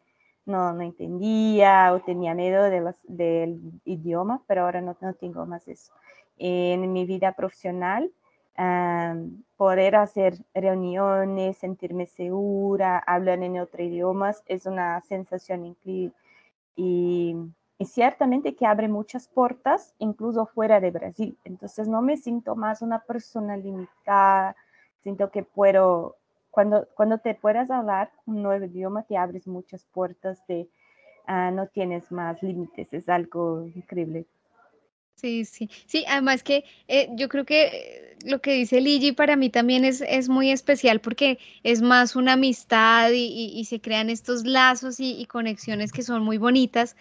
no, 0.46 0.74
no 0.74 0.82
entendía 0.82 1.94
o 1.94 2.02
tenía 2.02 2.34
miedo 2.34 2.64
de 2.64 2.82
las, 2.82 3.00
del 3.04 3.60
idioma, 3.86 4.42
pero 4.48 4.64
ahora 4.64 4.82
no, 4.82 4.96
no 5.00 5.14
tengo 5.14 5.46
más 5.46 5.68
eso. 5.68 5.94
En 6.38 6.92
mi 6.92 7.06
vida 7.06 7.34
profesional, 7.34 8.12
poder 9.58 9.96
hacer 9.96 10.36
reuniones, 10.54 11.58
sentirme 11.58 12.06
segura, 12.06 13.00
hablar 13.00 13.42
en 13.42 13.60
otro 13.60 13.84
idioma, 13.84 14.34
es 14.48 14.66
una 14.66 15.02
sensación 15.02 15.66
increíble. 15.66 16.14
Y, 16.76 17.36
y, 17.78 17.86
ciertamente 17.86 18.56
que 18.56 18.66
abre 18.66 18.88
muchas 18.88 19.28
puertas, 19.28 19.94
incluso 20.00 20.46
fuera 20.48 20.80
de 20.80 20.92
Brasil. 20.92 21.38
Entonces 21.44 21.88
no 21.88 22.02
me 22.02 22.18
siento 22.18 22.56
más 22.56 22.82
una 22.82 23.00
persona 23.00 23.58
limitada, 23.58 24.56
siento 25.02 25.30
que 25.30 25.44
puedo 25.44 26.16
cuando, 26.54 26.88
cuando 26.94 27.18
te 27.18 27.34
puedas 27.34 27.72
hablar 27.72 28.12
un 28.28 28.44
nuevo 28.44 28.66
idioma, 28.66 29.02
te 29.04 29.18
abres 29.18 29.48
muchas 29.48 29.86
puertas, 29.86 30.46
de, 30.48 30.70
uh, 31.28 31.52
no 31.52 31.66
tienes 31.68 32.12
más 32.12 32.44
límites, 32.44 32.94
es 32.94 33.10
algo 33.10 33.66
increíble. 33.76 34.28
Sí, 35.16 35.46
sí, 35.46 35.70
sí, 35.86 36.04
además 36.08 36.44
que 36.44 36.66
eh, 36.88 37.08
yo 37.16 37.30
creo 37.30 37.46
que 37.46 38.14
lo 38.26 38.42
que 38.42 38.54
dice 38.54 38.82
Ligi 38.82 39.12
para 39.12 39.36
mí 39.36 39.50
también 39.50 39.86
es, 39.86 40.02
es 40.02 40.30
muy 40.30 40.52
especial 40.52 41.02
porque 41.02 41.40
es 41.64 41.82
más 41.82 42.16
una 42.16 42.34
amistad 42.34 43.12
y, 43.14 43.64
se 43.66 43.80
crean 43.80 44.10
estos 44.10 44.46
lazos 44.46 45.00
y, 45.00 45.26
conexiones 45.26 45.92
que 45.92 46.04
son 46.04 46.24
muy 46.24 46.38
bonitas. 46.38 46.96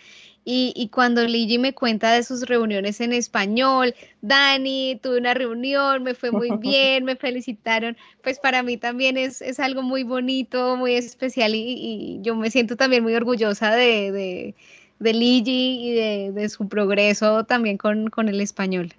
Y, 0.44 0.90
cuando 0.92 1.24
Ligi 1.24 1.58
me 1.58 1.72
cuenta 1.72 2.12
de 2.12 2.24
sus 2.24 2.42
reuniones 2.42 3.00
en 3.00 3.12
español, 3.12 3.94
Dani, 4.22 4.98
tuve 5.00 5.18
una 5.18 5.34
reunión, 5.34 6.02
me 6.02 6.14
fue 6.14 6.32
muy 6.32 6.50
bien, 6.58 7.04
me 7.04 7.16
felicitaron, 7.16 7.96
pues 8.22 8.40
para 8.40 8.62
mí 8.62 8.76
también 8.76 9.16
es, 9.16 9.40
es 9.42 9.60
algo 9.60 9.82
muy 9.82 10.02
bonito, 10.02 10.76
muy 10.76 10.94
especial 10.94 11.54
y, 11.54 12.18
yo 12.22 12.34
me 12.36 12.50
siento 12.50 12.76
también 12.76 13.02
muy 13.04 13.14
orgullosa 13.14 13.74
de, 13.74 14.10
de, 14.12 14.54
de 15.02 15.12
Ligi 15.12 15.88
y 15.88 15.94
de, 15.94 16.32
de, 16.32 16.48
su 16.48 16.68
progreso 16.68 17.44
también 17.44 17.76
con, 17.76 18.08
con 18.08 18.28
el 18.28 18.40
español. 18.40 18.94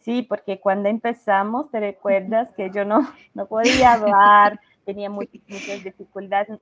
Sí, 0.00 0.22
porque 0.22 0.60
cuando 0.60 0.88
empezamos, 0.88 1.70
te 1.70 1.78
recuerdas 1.80 2.48
que 2.56 2.70
yo 2.70 2.84
no, 2.84 3.00
no 3.34 3.46
podía 3.46 3.94
hablar, 3.94 4.60
tenía 4.84 5.10
muchas 5.10 5.84
dificultades. 5.84 6.58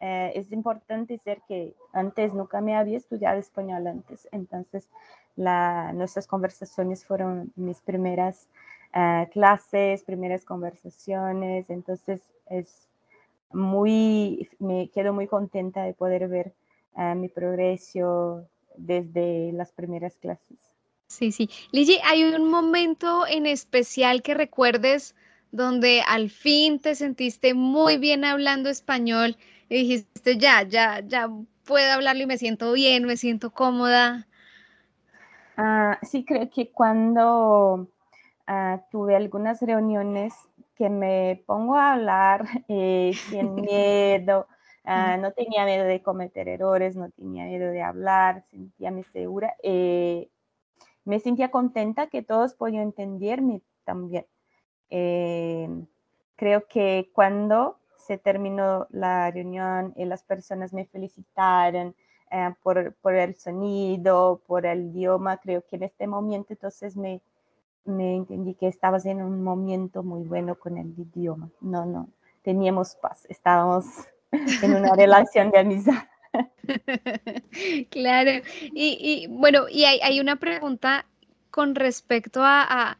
Eh, 0.00 0.32
es 0.34 0.52
importante 0.52 1.18
ser 1.18 1.40
que 1.48 1.74
antes 1.92 2.34
nunca 2.34 2.60
me 2.60 2.76
había 2.76 2.98
estudiado 2.98 3.38
español 3.38 3.86
antes, 3.86 4.28
entonces 4.32 4.90
la, 5.36 5.92
nuestras 5.94 6.26
conversaciones 6.26 7.06
fueron 7.06 7.52
mis 7.56 7.80
primeras 7.80 8.48
uh, 8.94 9.26
clases, 9.30 10.02
primeras 10.02 10.44
conversaciones, 10.44 11.70
entonces 11.70 12.20
es 12.50 12.88
muy, 13.52 14.50
me 14.58 14.88
quedo 14.90 15.12
muy 15.12 15.26
contenta 15.26 15.84
de 15.84 15.94
poder 15.94 16.28
ver 16.28 16.52
uh, 16.96 17.14
mi 17.14 17.28
progreso 17.28 18.48
desde 18.76 19.52
las 19.52 19.72
primeras 19.72 20.16
clases. 20.16 20.58
Sí, 21.06 21.32
sí. 21.32 21.48
Ligi, 21.70 21.98
¿hay 22.04 22.24
un 22.24 22.50
momento 22.50 23.26
en 23.26 23.46
especial 23.46 24.22
que 24.22 24.34
recuerdes 24.34 25.14
donde 25.52 26.02
al 26.06 26.30
fin 26.30 26.80
te 26.80 26.94
sentiste 26.96 27.54
muy 27.54 27.98
bien 27.98 28.24
hablando 28.24 28.68
español 28.68 29.36
y 29.68 29.76
dijiste, 29.76 30.36
ya, 30.36 30.62
ya, 30.62 31.00
ya 31.06 31.30
puedo 31.64 31.92
hablarlo 31.92 32.22
y 32.22 32.26
me 32.26 32.38
siento 32.38 32.72
bien, 32.72 33.04
me 33.04 33.16
siento 33.16 33.52
cómoda? 33.52 34.26
Ah, 35.56 35.98
sí, 36.02 36.24
creo 36.24 36.50
que 36.50 36.72
cuando 36.72 37.88
ah, 38.46 38.82
tuve 38.90 39.14
algunas 39.14 39.62
reuniones 39.62 40.34
que 40.76 40.90
me 40.90 41.44
pongo 41.46 41.76
a 41.76 41.92
hablar 41.92 42.44
eh, 42.68 43.12
sin 43.14 43.54
miedo, 43.62 44.48
ah, 44.84 45.16
no 45.16 45.32
tenía 45.32 45.64
miedo 45.64 45.84
de 45.84 46.02
cometer 46.02 46.48
errores, 46.48 46.96
no 46.96 47.10
tenía 47.10 47.44
miedo 47.44 47.70
de 47.70 47.82
hablar, 47.82 48.44
sentía 48.50 48.90
mi 48.90 49.04
segura. 49.04 49.54
Eh, 49.62 50.28
me 51.04 51.20
sentía 51.20 51.50
contenta 51.50 52.08
que 52.08 52.22
todos 52.22 52.54
podían 52.54 52.84
entenderme 52.84 53.62
también. 53.84 54.26
Eh, 54.90 55.68
creo 56.36 56.66
que 56.66 57.10
cuando 57.12 57.78
se 57.96 58.18
terminó 58.18 58.86
la 58.90 59.30
reunión 59.30 59.92
y 59.96 60.04
las 60.04 60.22
personas 60.22 60.72
me 60.72 60.86
felicitaron 60.86 61.94
eh, 62.30 62.54
por, 62.62 62.94
por, 62.94 63.14
el 63.14 63.34
sonido, 63.34 64.40
por 64.46 64.66
el 64.66 64.86
idioma, 64.86 65.38
creo 65.38 65.62
que 65.62 65.76
en 65.76 65.84
este 65.84 66.06
momento 66.06 66.52
entonces 66.52 66.96
me, 66.96 67.22
me 67.84 68.16
entendí 68.16 68.54
que 68.54 68.68
estabas 68.68 69.06
en 69.06 69.22
un 69.22 69.42
momento 69.42 70.02
muy 70.02 70.24
bueno 70.24 70.54
con 70.58 70.78
el 70.78 70.98
idioma. 70.98 71.50
No, 71.60 71.86
no, 71.86 72.08
teníamos 72.42 72.96
paz, 72.96 73.26
estábamos 73.28 73.86
en 74.62 74.74
una 74.74 74.94
relación 74.94 75.50
de 75.50 75.58
amistad. 75.58 76.04
Claro, 77.90 78.42
y, 78.72 79.26
bueno, 79.30 79.66
y 79.70 79.84
hay, 79.84 80.20
una 80.20 80.36
pregunta 80.36 81.06
con 81.50 81.74
respecto 81.74 82.40
a, 82.42 82.98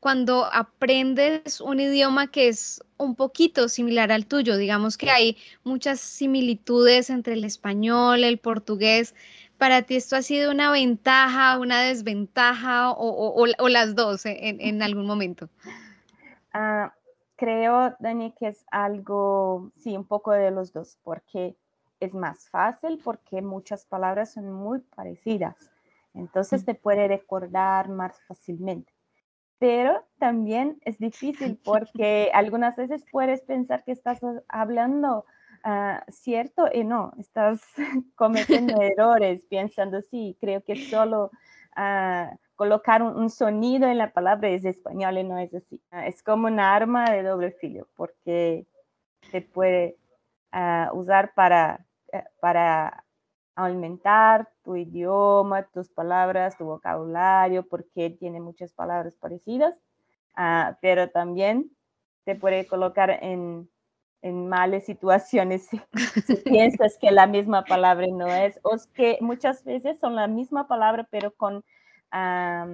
cuando 0.00 0.46
aprendes 0.52 1.60
un 1.60 1.80
idioma 1.80 2.30
que 2.30 2.48
es 2.48 2.82
un 2.96 3.14
poquito 3.14 3.68
similar 3.68 4.12
al 4.12 4.26
tuyo, 4.26 4.56
digamos 4.56 4.96
que 4.96 5.10
hay 5.10 5.36
muchas 5.62 6.00
similitudes 6.00 7.10
entre 7.10 7.34
el 7.34 7.44
español, 7.44 8.24
el 8.24 8.38
portugués. 8.38 9.14
¿Para 9.58 9.82
ti 9.82 9.96
esto 9.96 10.16
ha 10.16 10.22
sido 10.22 10.50
una 10.50 10.70
ventaja, 10.70 11.58
una 11.58 11.80
desventaja 11.82 12.92
o, 12.92 13.68
las 13.68 13.94
dos 13.94 14.22
en, 14.24 14.82
algún 14.82 15.06
momento? 15.06 15.48
Ah, 16.52 16.92
creo, 17.36 17.94
Dani, 17.98 18.32
que 18.32 18.48
es 18.48 18.64
algo, 18.70 19.72
sí, 19.76 19.96
un 19.96 20.06
poco 20.06 20.32
de 20.32 20.50
los 20.50 20.72
dos, 20.72 20.98
porque 21.02 21.56
es 22.00 22.14
más 22.14 22.48
fácil 22.48 23.00
porque 23.02 23.42
muchas 23.42 23.84
palabras 23.86 24.32
son 24.32 24.52
muy 24.52 24.80
parecidas. 24.80 25.56
Entonces 26.12 26.64
te 26.64 26.74
puede 26.74 27.08
recordar 27.08 27.88
más 27.88 28.20
fácilmente. 28.26 28.92
Pero 29.58 30.04
también 30.18 30.78
es 30.84 30.98
difícil 30.98 31.58
porque 31.64 32.30
algunas 32.34 32.76
veces 32.76 33.04
puedes 33.10 33.40
pensar 33.42 33.84
que 33.84 33.92
estás 33.92 34.20
hablando 34.48 35.24
ah, 35.64 36.04
cierto 36.08 36.68
y 36.72 36.84
no, 36.84 37.12
estás 37.18 37.62
cometiendo 38.14 38.74
errores 38.82 39.44
pensando, 39.48 40.02
sí, 40.02 40.36
creo 40.40 40.62
que 40.62 40.76
solo 40.76 41.30
uh, 41.76 42.36
colocar 42.56 43.02
un, 43.02 43.30
sonido 43.30 43.88
en 43.88 43.98
la 43.98 44.12
palabra 44.12 44.48
es 44.48 44.64
español 44.64 45.18
y 45.18 45.24
no 45.24 45.38
es 45.38 45.54
así. 45.54 45.82
Ah, 45.90 46.06
es 46.06 46.22
como 46.22 46.46
un 46.46 46.60
arma 46.60 47.10
de 47.10 47.22
doble 47.22 47.52
filo 47.52 47.88
porque 47.96 48.66
te 49.30 49.42
puede 49.42 49.96
usar 50.92 51.34
para 51.34 51.84
eh, 52.14 52.22
para 52.40 53.04
aumentar 53.56 54.48
tu 54.62 54.76
idioma, 54.76 55.64
tus 55.64 55.88
palabras, 55.88 56.56
tu 56.56 56.64
vocabulario, 56.64 57.66
porque 57.66 58.10
tiene 58.10 58.40
muchas 58.40 58.72
palabras 58.72 59.16
parecidas, 59.16 59.74
ah, 60.36 60.78
pero 60.80 61.10
también 61.10 61.72
te 62.24 62.36
puede 62.36 62.68
colocar 62.68 63.10
en, 63.10 63.68
en 64.22 64.48
malas 64.48 64.84
situaciones 64.84 65.68
si, 66.26 66.36
piensas 66.44 66.96
que 66.98 67.10
la 67.10 67.26
misma 67.26 67.64
palabra 67.64 68.06
no 68.12 68.28
es, 68.28 68.60
o 68.62 68.76
que 68.94 69.18
muchas 69.20 69.64
veces 69.64 69.98
son 69.98 70.14
la 70.14 70.28
misma 70.28 70.68
palabra, 70.68 71.08
pero 71.10 71.34
con 71.34 71.64
Ah, 72.16 72.66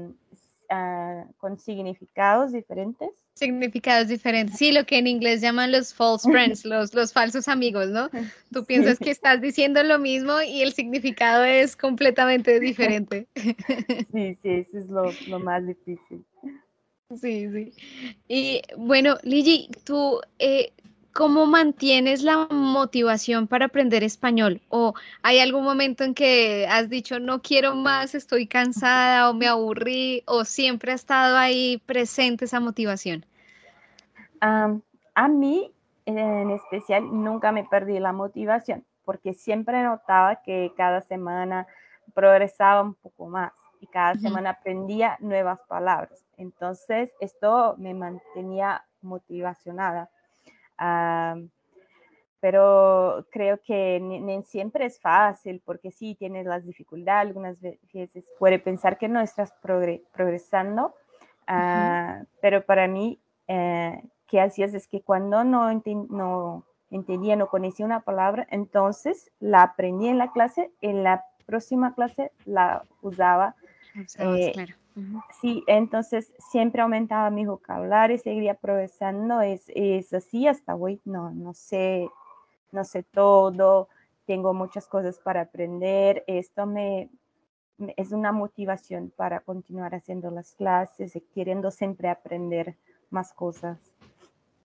con 1.39 1.59
significados 1.59 2.53
diferentes. 2.53 3.11
Significados 3.35 4.07
diferentes. 4.07 4.57
Sí, 4.57 4.71
lo 4.71 4.87
que 4.87 4.99
en 4.99 5.09
inglés 5.09 5.41
llaman 5.41 5.73
los 5.73 5.93
false 5.93 6.29
friends, 6.31 6.65
los, 6.65 6.95
los 6.95 7.13
falsos 7.13 7.49
amigos, 7.49 7.89
¿no? 7.89 8.09
Tú 8.53 8.65
piensas 8.65 8.99
que 9.01 9.11
estás 9.11 9.41
diciendo 9.41 9.83
lo 9.83 9.99
mismo 9.99 10.41
y 10.43 10.63
el 10.63 10.73
significado 10.73 11.45
es 11.45 11.77
completamente 11.77 12.61
diferente. 12.61 13.27
Sí, 14.13 14.39
sí, 14.43 14.49
eso 14.49 14.79
es 14.79 14.87
lo, 14.89 15.11
lo 15.29 15.41
más 15.41 15.67
difícil. 15.67 16.25
Sí, 17.21 17.49
sí. 17.51 17.73
Y 18.29 18.63
bueno, 18.77 19.17
Ligi, 19.23 19.69
tú 19.85 20.21
eh, 20.39 20.73
¿cómo 21.21 21.45
mantienes 21.45 22.23
la 22.23 22.49
motivación 22.51 23.47
para 23.47 23.67
aprender 23.67 24.03
español? 24.03 24.63
¿O 24.71 24.95
hay 25.21 25.39
algún 25.39 25.65
momento 25.65 26.03
en 26.03 26.15
que 26.15 26.67
has 26.67 26.89
dicho, 26.89 27.21
no 27.21 27.43
quiero 27.43 27.75
más, 27.75 28.15
estoy 28.15 28.47
cansada 28.47 29.29
o 29.29 29.35
me 29.35 29.47
aburrí, 29.47 30.23
o 30.27 30.47
siempre 30.47 30.93
ha 30.93 30.95
estado 30.95 31.37
ahí 31.37 31.77
presente 31.85 32.47
esa 32.47 32.59
motivación? 32.59 33.27
a 34.41 35.29
mí, 35.29 35.71
en 36.07 36.51
especial, 36.53 37.05
nunca 37.13 37.53
me 37.53 37.65
perdí 37.65 37.99
la 37.99 38.15
motivación, 38.15 38.87
porque 39.05 39.35
siempre 39.35 39.83
notaba 39.83 40.37
que 40.37 40.73
cada 40.75 41.03
semana 41.03 41.67
progresaba 42.15 42.81
un 42.81 42.95
poco 42.95 43.27
más 43.27 43.53
y 43.79 43.87
cada 43.89 44.15
semana 44.15 44.51
aprendía 44.51 45.19
nuevas 45.21 45.61
palabras. 45.69 46.25
Entonces, 46.39 47.11
esto 47.21 47.75
me 47.77 47.93
mantenía 47.93 48.87
motivacionada 49.03 50.09
pero 52.41 53.27
creo 53.31 53.61
que 53.63 54.01
ni, 54.01 54.43
siempre 54.45 54.87
es 54.87 54.99
fácil, 54.99 55.63
porque 55.65 55.91
sí 55.91 56.15
tienes 56.15 56.47
las 56.47 56.65
dificultades, 56.65 57.29
algunas 57.29 57.61
veces 57.61 58.25
puede 58.39 58.59
pensar 58.59 58.99
que 58.99 59.09
no 59.09 59.21
estás 59.21 59.53
progresando, 59.61 60.95
ah, 61.47 62.23
pero 62.41 62.65
para 62.65 62.89
mí, 62.89 63.21
eh, 63.47 64.03
¿qué 64.27 64.41
hacías? 64.41 64.73
Es 64.75 64.89
que 64.89 65.03
cuando 65.03 65.45
no, 65.45 65.71
no 65.73 66.65
entendía, 66.91 67.37
no 67.37 67.49
conocía 67.49 67.85
una 67.85 68.01
palabra, 68.01 68.47
entonces 68.51 69.31
la 69.39 69.63
aprendí 69.63 70.09
en 70.09 70.19
la 70.19 70.33
clase, 70.33 70.73
en 70.81 71.05
la 71.05 71.25
próxima 71.45 71.95
clase 71.95 72.33
la 72.47 72.85
usaba. 73.03 73.55
Eh, 74.19 74.53
claro. 74.55 74.80
Sí, 75.41 75.65
entonces 75.67 76.33
siempre 76.51 76.83
aumentaba 76.83 77.31
mi 77.31 77.47
vocabulario, 77.47 78.19
seguía 78.19 78.55
progresando, 78.55 79.41
es, 79.41 79.65
es 79.75 80.13
así 80.13 80.47
hasta 80.47 80.75
hoy, 80.75 81.01
no, 81.05 81.31
no 81.31 81.55
sé, 81.55 82.09
no 82.73 82.85
sé 82.85 83.03
todo, 83.03 83.89
tengo 84.27 84.53
muchas 84.53 84.87
cosas 84.87 85.19
para 85.19 85.43
aprender, 85.43 86.25
esto 86.27 86.67
me, 86.67 87.09
es 87.97 88.13
una 88.13 88.33
motivación 88.33 89.13
para 89.17 89.41
continuar 89.41 89.95
haciendo 89.95 90.31
las 90.31 90.55
clases 90.55 91.17
y 91.17 91.21
queriendo 91.21 91.71
siempre 91.71 92.09
aprender 92.09 92.77
más 93.11 93.33
cosas. 93.33 93.79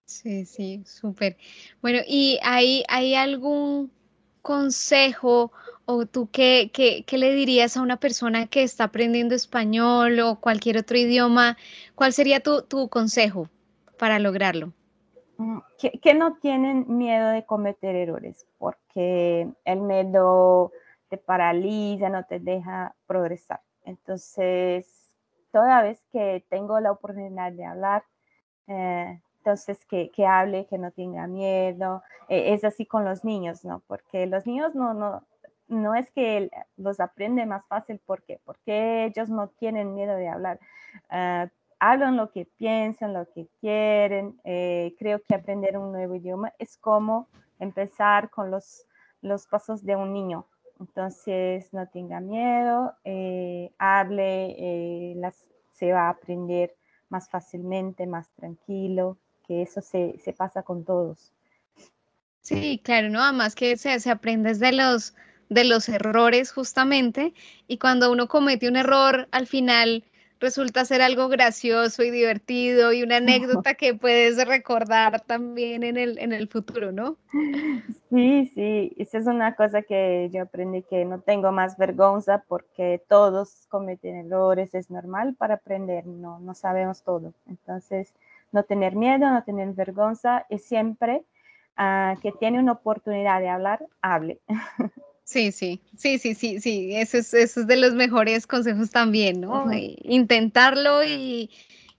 Sí, 0.06 0.46
sí, 0.46 0.84
súper. 0.86 1.38
Bueno, 1.82 2.00
¿y 2.08 2.40
hay, 2.44 2.84
hay 2.88 3.16
algún 3.16 3.92
consejo 4.46 5.52
o 5.86 6.06
tú 6.06 6.30
qué, 6.32 6.70
qué, 6.72 7.04
qué, 7.06 7.18
le 7.18 7.34
dirías 7.34 7.76
a 7.76 7.82
una 7.82 7.98
persona 7.98 8.46
que 8.46 8.62
está 8.62 8.86
aprendiendo 8.86 9.34
español 9.34 10.20
o 10.20 10.40
cualquier 10.40 10.78
otro 10.78 10.98
idioma? 10.98 11.58
¿Cuál 11.96 12.14
sería 12.14 12.40
tu, 12.42 12.62
tu 12.62 12.88
consejo 12.88 13.50
para 13.98 14.20
lograrlo? 14.20 14.72
Mm, 15.38 15.60
que, 15.80 16.14
no 16.14 16.38
tienen 16.38 16.86
miedo 16.88 17.30
de 17.30 17.44
cometer 17.44 17.96
errores, 17.96 18.48
porque 18.60 19.50
el 19.66 19.82
miedo 19.82 20.72
te 21.10 21.18
paraliza, 21.18 22.10
no 22.10 22.24
te 22.26 22.40
deja 22.40 22.96
progresar. 23.08 23.62
Entonces, 23.84 25.14
toda 25.52 25.82
vez 25.82 26.06
que 26.12 26.46
tengo 26.50 26.80
la 26.80 26.92
oportunidad 26.92 27.52
de 27.52 27.66
hablar, 27.66 28.04
eh, 28.68 29.22
entonces 29.46 29.86
que, 29.86 30.10
que, 30.10 30.26
hable, 30.26 30.66
que 30.66 30.80
no 30.80 30.90
tenga 30.92 31.28
miedo. 31.28 32.02
Eh, 32.30 32.54
es 32.54 32.64
así 32.64 32.88
con 32.88 33.06
los 33.06 33.24
niños, 33.24 33.64
¿no? 33.64 33.84
Porque 33.86 34.26
los 34.26 34.48
niños 34.48 34.74
no, 34.74 34.96
no, 34.96 35.24
no 35.68 35.94
es 35.94 36.10
que 36.12 36.50
los 36.78 37.00
aprende 37.00 37.46
más 37.46 37.64
fácil, 37.68 38.00
¿por 38.00 38.24
qué? 38.24 38.40
Porque 38.44 39.06
ellos 39.06 39.30
no 39.30 39.50
tienen 39.50 39.94
miedo 39.94 40.16
de 40.16 40.30
hablar. 40.30 40.60
Uh, 41.12 41.48
hablan 41.80 42.18
lo 42.18 42.32
que 42.32 42.46
piensan, 42.58 43.14
lo 43.14 43.30
que 43.32 43.48
quieren. 43.62 44.40
Eh, 44.46 44.96
creo 44.98 45.22
que 45.22 45.36
aprender 45.36 45.78
un 45.78 45.92
nuevo 45.92 46.16
idioma 46.16 46.52
es 46.58 46.78
como 46.78 47.28
empezar 47.60 48.32
con 48.32 48.50
los, 48.50 48.88
los 49.22 49.46
pasos 49.46 49.84
de 49.84 49.96
un 49.96 50.12
niño. 50.12 50.48
Entonces, 50.80 51.72
no 51.72 51.88
tenga 51.88 52.20
miedo, 52.20 52.96
eh, 53.04 53.72
hable, 53.78 54.56
eh, 54.58 55.14
las, 55.16 55.46
se 55.72 55.94
va 55.94 56.08
a 56.08 56.10
aprender 56.10 56.76
más 57.10 57.30
fácilmente, 57.30 58.08
más 58.08 58.30
tranquilo, 58.32 59.18
que 59.48 59.62
eso 59.62 59.82
se, 59.82 60.18
se 60.24 60.34
pasa 60.34 60.64
con 60.64 60.84
todos. 60.84 61.32
Sí, 62.42 62.80
claro, 62.84 63.10
no, 63.10 63.22
además 63.22 63.56
que 63.56 63.76
se, 63.76 64.00
se 64.00 64.12
aprende 64.12 64.54
de 64.54 64.72
los, 64.72 65.16
de 65.50 65.64
los 65.64 65.90
errores 65.90 66.52
justamente, 66.52 67.34
y 67.68 67.80
cuando 67.80 68.12
uno 68.12 68.28
comete 68.28 68.68
un 68.68 68.76
error, 68.76 69.28
al 69.32 69.48
final 69.48 70.04
resulta 70.40 70.86
ser 70.86 71.02
algo 71.02 71.28
gracioso 71.28 72.04
y 72.04 72.12
divertido 72.12 72.94
y 72.94 73.04
una 73.04 73.18
anécdota 73.18 73.74
que 73.74 73.96
puedes 73.96 74.46
recordar 74.48 75.22
también 75.22 75.84
en 75.84 75.98
el, 75.98 76.20
en 76.20 76.34
el 76.34 76.48
futuro, 76.48 76.92
¿no? 76.92 77.18
Sí, 78.12 78.52
sí, 78.54 78.94
esa 78.98 79.18
es 79.18 79.28
una 79.28 79.56
cosa 79.56 79.82
que 79.82 80.30
yo 80.32 80.44
aprendí 80.44 80.84
que 80.84 81.04
no 81.06 81.20
tengo 81.22 81.52
más 81.52 81.78
vergüenza 81.78 82.44
porque 82.48 83.02
todos 83.10 83.66
cometen 83.70 84.16
errores, 84.28 84.76
es 84.76 84.90
normal 84.90 85.36
para 85.36 85.56
aprender, 85.56 86.06
no, 86.06 86.40
no 86.40 86.54
sabemos 86.54 87.02
todo. 87.02 87.34
Entonces, 87.48 88.14
no 88.56 88.64
tener 88.64 88.96
miedo, 88.96 89.30
no 89.30 89.44
tener 89.44 89.74
vergüenza 89.74 90.46
y 90.50 90.58
siempre 90.58 91.24
uh, 91.78 92.20
que 92.22 92.32
tiene 92.40 92.58
una 92.60 92.72
oportunidad 92.72 93.42
de 93.42 93.50
hablar, 93.50 93.86
hable. 94.02 94.40
Sí, 95.28 95.52
sí, 95.52 95.82
sí, 95.98 96.20
sí, 96.20 96.36
sí, 96.36 96.60
sí, 96.60 96.96
eso 96.96 97.18
es, 97.18 97.34
eso 97.34 97.62
es 97.62 97.68
de 97.68 97.78
los 97.78 97.96
mejores 97.96 98.46
consejos 98.46 98.92
también, 98.92 99.42
¿no? 99.42 99.64
Uh 99.64 99.68
-huh. 99.68 99.96
Intentarlo 100.04 101.04
y, 101.04 101.50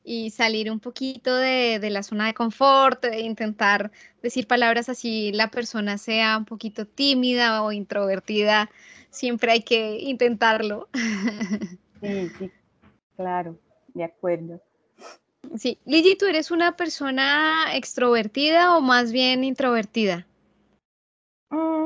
y, 0.04 0.30
salir 0.30 0.70
un 0.70 0.78
poquito 0.78 1.34
de, 1.34 1.80
de, 1.80 1.90
la 1.90 2.04
zona 2.04 2.26
de 2.26 2.34
confort, 2.34 3.04
de 3.04 3.22
intentar 3.22 3.90
decir 4.22 4.46
palabras 4.46 4.88
así 4.88 5.32
la 5.32 5.48
persona 5.50 5.98
sea 5.98 6.38
un 6.38 6.44
poquito 6.44 6.86
tímida 6.86 7.64
o 7.64 7.72
introvertida, 7.72 8.70
siempre 9.10 9.50
hay 9.50 9.62
que 9.62 9.98
intentarlo. 10.00 10.88
Sí, 12.02 12.28
sí, 12.38 12.50
claro, 13.16 13.58
de 13.94 14.04
acuerdo. 14.04 14.60
Sí, 15.56 15.78
Ligi, 15.84 16.16
¿tú 16.16 16.26
eres 16.26 16.50
una 16.50 16.76
persona 16.76 17.74
extrovertida 17.74 18.76
o 18.76 18.80
más 18.80 19.12
bien 19.12 19.44
introvertida? 19.44 20.26
Mm 21.50 21.76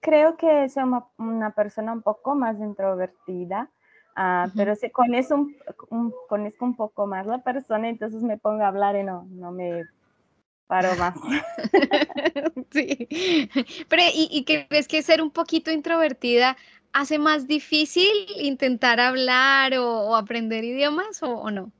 creo 0.00 0.36
que 0.36 0.68
soy 0.68 0.84
una, 0.84 1.06
una, 1.18 1.50
persona 1.50 1.92
un 1.92 2.02
poco 2.02 2.34
más 2.34 2.58
introvertida, 2.58 3.70
uh, 4.16 4.20
uh 4.20 4.22
-huh. 4.22 4.52
pero 4.56 4.74
si 4.74 4.90
conozco 4.90 5.34
un, 5.34 5.56
un, 5.90 6.14
conozco 6.28 6.64
un 6.64 6.76
poco 6.76 7.06
más 7.06 7.26
la 7.26 7.42
persona, 7.42 7.88
entonces 7.88 8.22
me 8.22 8.38
pongo 8.38 8.62
a 8.62 8.68
hablar 8.68 8.96
y 8.96 9.02
no, 9.04 9.26
no 9.30 9.52
me 9.52 9.84
paro 10.66 10.94
más. 10.96 11.14
sí, 12.70 13.08
pero 13.88 14.02
¿y, 14.14 14.28
y 14.30 14.44
crees 14.44 14.88
que 14.88 15.02
ser 15.02 15.20
un 15.22 15.30
poquito 15.30 15.70
introvertida 15.70 16.56
hace 16.92 17.18
más 17.18 17.46
difícil 17.46 18.12
intentar 18.40 19.00
hablar 19.00 19.76
o, 19.76 20.08
o 20.08 20.16
aprender 20.16 20.64
idiomas 20.64 21.22
o, 21.22 21.30
o 21.32 21.50
no? 21.50 21.70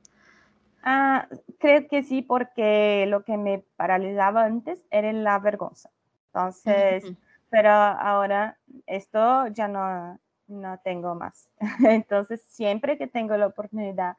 Uh, 0.85 1.37
creo 1.59 1.87
que 1.87 2.03
sí, 2.03 2.21
porque 2.21 3.05
lo 3.07 3.23
que 3.23 3.37
me 3.37 3.63
paralizaba 3.75 4.45
antes 4.45 4.85
era 4.91 5.11
la 5.13 5.39
vergüenza. 5.39 5.89
Entonces, 6.27 7.03
uh 7.03 7.07
-huh 7.07 7.17
pero 7.49 7.69
ahora 7.71 8.57
esto 8.85 9.47
ya 9.47 9.67
no, 9.67 10.19
no 10.47 10.79
tengo 10.83 11.15
más. 11.15 11.49
Entonces, 11.85 12.41
siempre 12.47 12.97
que 12.97 13.07
tengo 13.07 13.35
la 13.37 13.47
oportunidad, 13.47 14.15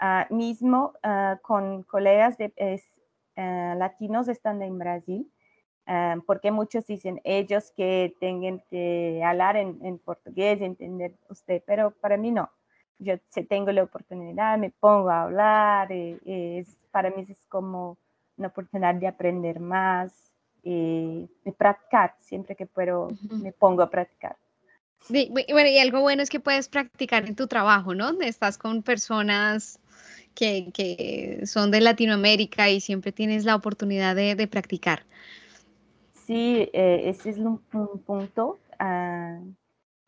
uh, 0.00 0.34
mismo 0.34 0.92
uh, 1.04 1.40
con 1.42 1.82
colegas 1.84 2.36
de, 2.38 2.52
uh, 3.36 3.78
latinos 3.78 4.28
estando 4.28 4.64
en 4.64 4.78
Brasil, 4.78 5.30
porque 6.26 6.50
muchos 6.50 6.86
dicen 6.86 7.20
ellos 7.24 7.70
que 7.76 8.16
tengan 8.18 8.64
que 8.70 9.22
hablar 9.22 9.58
en, 9.58 9.84
en 9.84 9.98
portugués, 9.98 10.62
entender 10.62 11.14
usted, 11.28 11.62
pero 11.66 11.90
para 11.90 12.16
mí 12.16 12.30
no. 12.30 12.48
Yo 12.98 13.14
tengo 13.48 13.72
la 13.72 13.82
oportunidad, 13.82 14.58
me 14.58 14.70
pongo 14.70 15.10
a 15.10 15.22
hablar, 15.24 15.90
y, 15.92 16.18
y 16.24 16.58
es, 16.58 16.76
para 16.90 17.10
mí 17.10 17.26
es 17.28 17.44
como 17.48 17.98
una 18.36 18.48
oportunidad 18.48 18.94
de 18.94 19.08
aprender 19.08 19.60
más, 19.60 20.32
y, 20.62 21.28
y 21.44 21.50
practicar, 21.52 22.14
siempre 22.20 22.56
que 22.56 22.66
puedo 22.66 23.06
uh 23.06 23.10
-huh. 23.10 23.42
me 23.42 23.52
pongo 23.52 23.82
a 23.82 23.90
practicar. 23.90 24.36
Sí, 25.00 25.30
bueno, 25.30 25.68
y 25.68 25.78
algo 25.78 26.00
bueno 26.00 26.22
es 26.22 26.30
que 26.30 26.40
puedes 26.40 26.68
practicar 26.68 27.26
en 27.26 27.36
tu 27.36 27.46
trabajo, 27.46 27.94
¿no? 27.94 28.18
Estás 28.22 28.56
con 28.56 28.82
personas 28.82 29.78
que, 30.34 30.70
que 30.72 31.42
son 31.44 31.70
de 31.70 31.82
Latinoamérica 31.82 32.70
y 32.70 32.80
siempre 32.80 33.12
tienes 33.12 33.44
la 33.44 33.54
oportunidad 33.54 34.16
de, 34.16 34.34
de 34.34 34.46
practicar. 34.46 35.04
Sí, 36.26 36.70
eh, 36.72 37.02
ese 37.04 37.30
es 37.30 37.36
un, 37.38 37.60
un 37.74 37.98
punto 38.02 38.58
uh, 38.80 39.52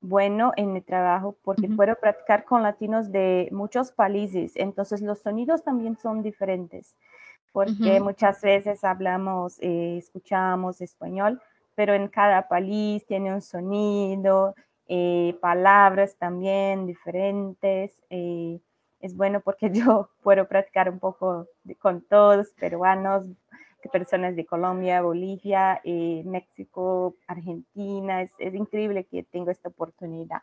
bueno 0.00 0.52
en 0.56 0.72
mi 0.72 0.80
trabajo 0.80 1.36
porque 1.42 1.66
uh 1.66 1.70
-huh. 1.70 1.76
puedo 1.76 1.94
practicar 1.96 2.44
con 2.44 2.62
latinos 2.62 3.10
de 3.10 3.48
muchos 3.52 3.92
países, 3.92 4.52
entonces 4.56 5.00
los 5.00 5.20
sonidos 5.20 5.62
también 5.64 5.96
son 5.96 6.22
diferentes 6.22 6.94
porque 7.56 7.72
uh 7.72 7.86
-huh. 7.86 8.04
muchas 8.04 8.42
veces 8.42 8.84
hablamos, 8.84 9.58
eh, 9.62 9.96
escuchamos 9.96 10.82
español, 10.82 11.40
pero 11.74 11.94
en 11.94 12.08
cada 12.08 12.48
país 12.48 13.06
tiene 13.06 13.32
un 13.32 13.40
sonido, 13.40 14.54
eh, 14.88 15.38
palabras 15.40 16.16
también 16.16 16.86
diferentes. 16.86 17.98
Eh, 18.10 18.60
es 19.00 19.16
bueno 19.16 19.40
porque 19.40 19.70
yo 19.72 20.10
puedo 20.22 20.46
practicar 20.46 20.90
un 20.90 20.98
poco 20.98 21.46
de, 21.64 21.74
con 21.76 22.02
todos, 22.02 22.52
peruanos, 22.60 23.24
personas 23.88 24.36
de 24.36 24.44
Colombia, 24.46 25.02
Bolivia, 25.02 25.80
eh, 25.84 26.22
México, 26.24 27.16
Argentina. 27.26 28.22
Es, 28.22 28.32
es 28.38 28.54
increíble 28.54 29.04
que 29.04 29.22
tengo 29.22 29.50
esta 29.50 29.68
oportunidad. 29.68 30.42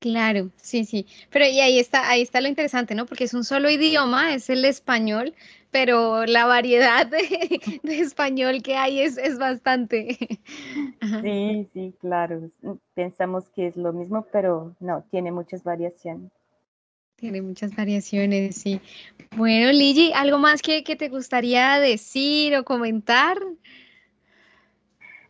Claro, 0.00 0.50
sí, 0.56 0.84
sí. 0.84 1.06
Pero 1.30 1.46
y 1.46 1.60
ahí 1.60 1.78
está, 1.80 2.08
ahí 2.08 2.22
está 2.22 2.40
lo 2.40 2.46
interesante, 2.46 2.94
¿no? 2.94 3.04
Porque 3.04 3.24
es 3.24 3.34
un 3.34 3.42
solo 3.42 3.68
idioma, 3.68 4.32
es 4.32 4.48
el 4.48 4.64
español, 4.64 5.34
pero 5.72 6.24
la 6.24 6.46
variedad 6.46 7.06
de, 7.06 7.18
de 7.82 7.98
español 7.98 8.62
que 8.62 8.76
hay 8.76 9.00
es, 9.00 9.18
es 9.18 9.38
bastante. 9.38 10.16
Ajá. 11.00 11.20
Sí, 11.22 11.68
sí, 11.72 11.94
claro. 12.00 12.50
Pensamos 12.94 13.50
que 13.50 13.66
es 13.66 13.76
lo 13.76 13.92
mismo, 13.92 14.24
pero 14.30 14.76
no, 14.78 15.02
tiene 15.10 15.32
muchas 15.32 15.64
variaciones. 15.64 16.30
Tiene 17.18 17.42
muchas 17.42 17.74
variaciones, 17.74 18.54
sí. 18.54 18.80
Bueno, 19.36 19.72
Ligi, 19.72 20.12
¿algo 20.14 20.38
más 20.38 20.62
que, 20.62 20.84
que 20.84 20.94
te 20.94 21.08
gustaría 21.08 21.80
decir 21.80 22.56
o 22.56 22.64
comentar? 22.64 23.36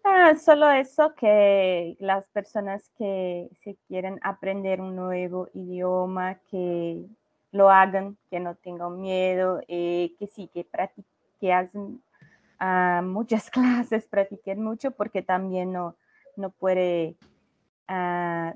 Ah, 0.04 0.34
solo 0.36 0.70
eso, 0.70 1.14
que 1.14 1.96
las 1.98 2.26
personas 2.28 2.90
que 2.98 3.48
se 3.64 3.78
quieren 3.88 4.20
aprender 4.22 4.82
un 4.82 4.96
nuevo 4.96 5.48
idioma, 5.54 6.38
que 6.50 7.06
lo 7.52 7.70
hagan, 7.70 8.18
que 8.30 8.38
no 8.38 8.54
tengan 8.54 9.00
miedo, 9.00 9.62
eh, 9.66 10.14
que 10.18 10.26
sí, 10.26 10.50
que 10.52 10.64
practiquen, 10.64 12.02
uh, 12.60 13.02
muchas 13.02 13.48
clases, 13.50 14.06
practiquen 14.06 14.62
mucho, 14.62 14.90
porque 14.90 15.22
también 15.22 15.72
no, 15.72 15.96
no 16.36 16.50
puede 16.50 17.16
uh, 17.88 18.52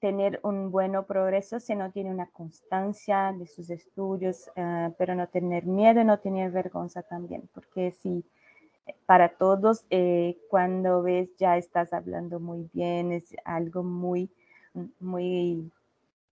tener 0.00 0.40
un 0.42 0.70
buen 0.70 0.92
progreso 1.04 1.60
si 1.60 1.74
no 1.74 1.90
tiene 1.90 2.10
una 2.10 2.26
constancia 2.26 3.34
de 3.36 3.46
sus 3.46 3.70
estudios, 3.70 4.48
uh, 4.56 4.92
pero 4.96 5.14
no 5.14 5.26
tener 5.28 5.66
miedo, 5.66 6.04
no 6.04 6.18
tener 6.18 6.50
vergüenza 6.50 7.02
también, 7.02 7.48
porque 7.52 7.90
si 7.90 8.24
para 9.06 9.30
todos, 9.30 9.84
eh, 9.90 10.38
cuando 10.48 11.02
ves 11.02 11.30
ya 11.38 11.56
estás 11.56 11.92
hablando 11.92 12.40
muy 12.40 12.68
bien, 12.72 13.12
es 13.12 13.34
algo 13.44 13.82
muy, 13.82 14.30
muy 15.00 15.70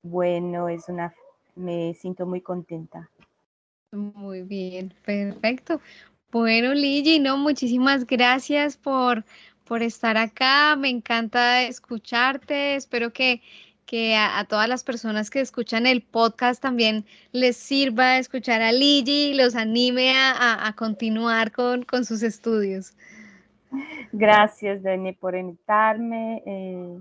bueno, 0.03 0.69
es 0.69 0.89
una, 0.89 1.15
me 1.55 1.95
siento 1.95 2.27
muy 2.27 2.41
contenta. 2.41 3.11
Muy 3.93 4.43
bien, 4.43 4.93
perfecto. 5.05 5.81
Bueno, 6.31 6.75
Ligi, 6.75 7.19
no, 7.19 7.37
muchísimas 7.37 8.07
gracias 8.07 8.77
por, 8.77 9.25
por 9.67 9.83
estar 9.83 10.17
acá. 10.17 10.77
Me 10.77 10.89
encanta 10.89 11.63
escucharte. 11.63 12.77
Espero 12.77 13.13
que, 13.13 13.43
que 13.85 14.17
a, 14.17 14.45
todas 14.49 14.69
las 14.69 14.85
personas 14.85 15.29
que 15.29 15.41
escuchan 15.41 15.87
el 15.87 16.03
podcast 16.03 16.63
también 16.63 17.05
les 17.33 17.57
sirva 17.57 18.19
escuchar 18.19 18.63
a 18.63 18.73
Ligi 18.73 19.31
y 19.31 19.35
los 19.35 19.55
anime 19.55 20.13
a, 20.17 20.73
continuar 20.77 21.53
con, 21.53 21.83
con, 21.83 22.05
sus 22.05 22.23
estudios. 22.23 22.97
Gracias, 24.13 24.83
Dani, 24.83 25.13
por 25.13 25.35
invitarme. 25.35 26.43
Eh, 26.47 26.99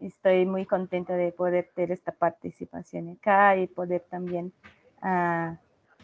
estoy 0.00 0.46
muy 0.46 0.66
contenta 0.66 1.14
de 1.16 1.32
poder 1.32 1.70
tener 1.74 1.92
esta 1.92 2.12
participación 2.12 3.10
acá 3.10 3.56
y 3.56 3.66
poder 3.66 4.04
también 4.10 4.52
uh, 5.02 5.56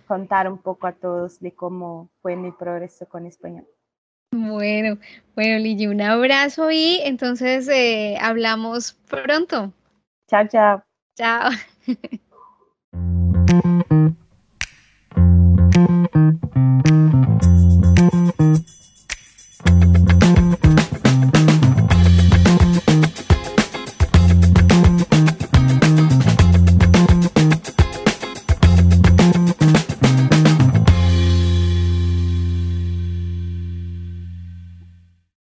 contar 0.06 0.50
un 0.50 0.58
poco 0.58 0.86
a 0.86 0.92
todos 0.92 1.40
de 1.40 1.52
cómo 1.52 2.10
fue 2.22 2.36
mi 2.36 2.52
progreso 2.52 3.06
con 3.06 3.26
español. 3.26 3.66
Bueno, 4.32 4.98
bueno, 5.34 5.58
Ligi, 5.58 5.86
un 5.86 6.00
abrazo 6.00 6.70
y 6.70 7.00
entonces 7.04 7.68
eh, 7.68 8.16
hablamos 8.20 8.94
pronto. 9.08 9.72
Chao, 10.28 10.48
chao. 10.48 10.84
Chao. 11.16 11.50